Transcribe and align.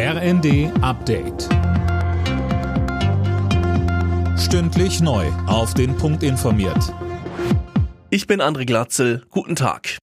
RND 0.00 0.70
Update. 0.80 1.48
Stündlich 4.38 5.00
neu. 5.00 5.26
Auf 5.48 5.74
den 5.74 5.96
Punkt 5.96 6.22
informiert. 6.22 6.94
Ich 8.08 8.28
bin 8.28 8.40
André 8.40 8.64
Glatzel. 8.64 9.24
Guten 9.30 9.56
Tag. 9.56 9.98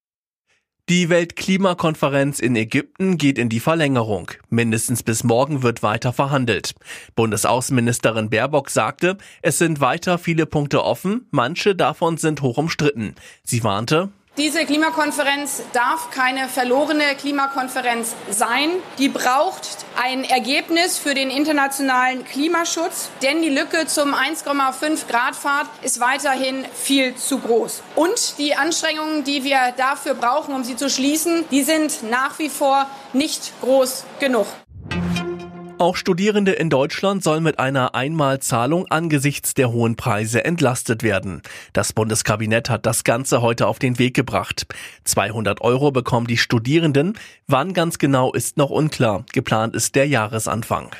Die 0.90 1.08
Weltklimakonferenz 1.08 2.40
in 2.40 2.56
Ägypten 2.56 3.16
geht 3.16 3.38
in 3.38 3.48
die 3.48 3.58
Verlängerung. 3.58 4.32
Mindestens 4.50 5.02
bis 5.02 5.24
morgen 5.24 5.62
wird 5.62 5.82
weiter 5.82 6.12
verhandelt. 6.12 6.74
Bundesaußenministerin 7.14 8.28
Baerbock 8.28 8.68
sagte, 8.68 9.16
es 9.40 9.56
sind 9.56 9.80
weiter 9.80 10.18
viele 10.18 10.44
Punkte 10.44 10.84
offen, 10.84 11.26
manche 11.30 11.74
davon 11.74 12.18
sind 12.18 12.42
hoch 12.42 12.58
umstritten. 12.58 13.14
Sie 13.44 13.64
warnte, 13.64 14.10
diese 14.38 14.66
Klimakonferenz 14.66 15.62
darf 15.72 16.10
keine 16.10 16.48
verlorene 16.48 17.14
Klimakonferenz 17.18 18.14
sein. 18.30 18.70
Die 18.98 19.08
braucht 19.08 19.66
ein 19.96 20.24
Ergebnis 20.24 20.98
für 20.98 21.14
den 21.14 21.30
internationalen 21.30 22.24
Klimaschutz, 22.24 23.08
denn 23.22 23.40
die 23.40 23.48
Lücke 23.48 23.86
zum 23.86 24.14
1,5 24.14 25.08
Grad 25.08 25.36
Pfad 25.36 25.66
ist 25.82 26.00
weiterhin 26.00 26.66
viel 26.74 27.14
zu 27.14 27.38
groß. 27.38 27.82
Und 27.94 28.38
die 28.38 28.54
Anstrengungen, 28.54 29.24
die 29.24 29.42
wir 29.42 29.72
dafür 29.76 30.14
brauchen, 30.14 30.54
um 30.54 30.64
sie 30.64 30.76
zu 30.76 30.90
schließen, 30.90 31.44
die 31.50 31.62
sind 31.62 32.02
nach 32.10 32.38
wie 32.38 32.50
vor 32.50 32.90
nicht 33.14 33.52
groß 33.62 34.04
genug. 34.20 34.46
Auch 35.78 35.96
Studierende 35.96 36.52
in 36.52 36.70
Deutschland 36.70 37.22
sollen 37.22 37.42
mit 37.42 37.58
einer 37.58 37.94
Einmalzahlung 37.94 38.86
angesichts 38.86 39.52
der 39.52 39.70
hohen 39.70 39.94
Preise 39.94 40.42
entlastet 40.42 41.02
werden. 41.02 41.42
Das 41.74 41.92
Bundeskabinett 41.92 42.70
hat 42.70 42.86
das 42.86 43.04
Ganze 43.04 43.42
heute 43.42 43.66
auf 43.66 43.78
den 43.78 43.98
Weg 43.98 44.14
gebracht. 44.14 44.66
200 45.04 45.60
Euro 45.60 45.90
bekommen 45.90 46.26
die 46.26 46.38
Studierenden. 46.38 47.18
Wann 47.46 47.74
ganz 47.74 47.98
genau 47.98 48.32
ist 48.32 48.56
noch 48.56 48.70
unklar. 48.70 49.26
Geplant 49.34 49.76
ist 49.76 49.96
der 49.96 50.08
Jahresanfang. 50.08 50.96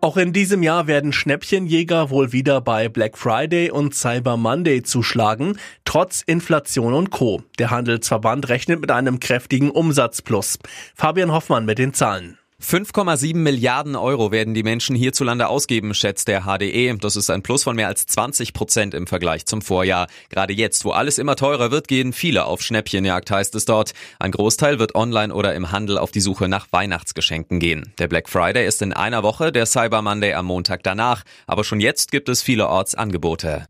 Auch 0.00 0.16
in 0.16 0.32
diesem 0.32 0.64
Jahr 0.64 0.88
werden 0.88 1.12
Schnäppchenjäger 1.12 2.10
wohl 2.10 2.32
wieder 2.32 2.60
bei 2.60 2.88
Black 2.88 3.16
Friday 3.16 3.70
und 3.70 3.94
Cyber 3.94 4.38
Monday 4.38 4.82
zuschlagen, 4.82 5.56
trotz 5.84 6.22
Inflation 6.22 6.94
und 6.94 7.10
Co. 7.10 7.44
Der 7.60 7.70
Handelsverband 7.70 8.48
rechnet 8.48 8.80
mit 8.80 8.90
einem 8.90 9.20
kräftigen 9.20 9.70
Umsatzplus. 9.70 10.58
Fabian 10.96 11.30
Hoffmann 11.30 11.64
mit 11.64 11.78
den 11.78 11.94
Zahlen. 11.94 12.39
5,7 12.62 13.36
Milliarden 13.36 13.96
Euro 13.96 14.32
werden 14.32 14.52
die 14.52 14.62
Menschen 14.62 14.94
hierzulande 14.94 15.48
ausgeben, 15.48 15.94
schätzt 15.94 16.28
der 16.28 16.42
HDE. 16.42 16.94
Das 16.98 17.16
ist 17.16 17.30
ein 17.30 17.42
Plus 17.42 17.62
von 17.62 17.74
mehr 17.74 17.88
als 17.88 18.06
20 18.06 18.52
Prozent 18.52 18.92
im 18.92 19.06
Vergleich 19.06 19.46
zum 19.46 19.62
Vorjahr. 19.62 20.08
Gerade 20.28 20.52
jetzt, 20.52 20.84
wo 20.84 20.90
alles 20.90 21.18
immer 21.18 21.36
teurer 21.36 21.70
wird, 21.70 21.88
gehen 21.88 22.12
viele 22.12 22.44
auf 22.44 22.60
Schnäppchenjagd, 22.60 23.30
heißt 23.30 23.54
es 23.54 23.64
dort. 23.64 23.92
Ein 24.18 24.32
Großteil 24.32 24.78
wird 24.78 24.94
online 24.94 25.34
oder 25.34 25.54
im 25.54 25.72
Handel 25.72 25.96
auf 25.96 26.10
die 26.10 26.20
Suche 26.20 26.48
nach 26.48 26.66
Weihnachtsgeschenken 26.70 27.60
gehen. 27.60 27.92
Der 27.98 28.08
Black 28.08 28.28
Friday 28.28 28.66
ist 28.66 28.82
in 28.82 28.92
einer 28.92 29.22
Woche, 29.22 29.52
der 29.52 29.64
Cyber 29.64 30.02
Monday 30.02 30.34
am 30.34 30.46
Montag 30.46 30.82
danach. 30.82 31.22
Aber 31.46 31.64
schon 31.64 31.80
jetzt 31.80 32.12
gibt 32.12 32.28
es 32.28 32.42
vielerorts 32.42 32.94
Angebote. 32.94 33.66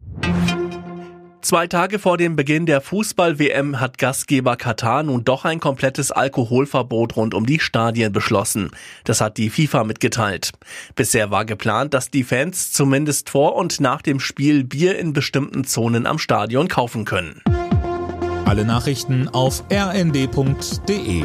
Zwei 1.43 1.67
Tage 1.67 1.99
vor 1.99 2.19
dem 2.19 2.37
Beginn 2.37 2.67
der 2.67 2.83
Fußball-WM 2.83 3.81
hat 3.81 3.97
Gastgeber 3.97 4.57
Katar 4.57 5.03
nun 5.03 5.25
doch 5.25 5.47
ein 5.47 5.59
komplettes 5.59 6.13
Alkoholverbot 6.13 7.17
rund 7.17 7.33
um 7.33 7.47
die 7.47 7.61
Stadien 7.61 8.13
beschlossen. 8.13 8.71
Das 9.05 9.23
hat 9.23 9.39
die 9.39 9.49
FIFA 9.49 9.85
mitgeteilt. 9.85 10.53
Bisher 10.97 11.31
war 11.31 11.47
geplant, 11.47 11.95
dass 11.95 12.11
die 12.11 12.25
Fans 12.25 12.73
zumindest 12.73 13.31
vor 13.31 13.57
und 13.57 13.81
nach 13.81 14.03
dem 14.03 14.21
Spiel 14.21 14.65
Bier 14.65 14.99
in 14.99 15.15
bestimmten 15.15 15.65
Zonen 15.65 16.07
am 16.07 16.19
Stadion 16.19 16.69
kaufen 16.69 17.07
können. 17.07 17.41
Alle 18.45 18.67
Nachrichten 18.67 19.29
auf 19.29 19.65
rnd.de 19.73 21.25